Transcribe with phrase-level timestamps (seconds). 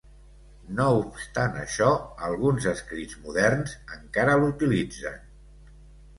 [0.77, 1.89] No obstant això,
[2.29, 5.23] alguns escrits moderns encara l'utilitzen.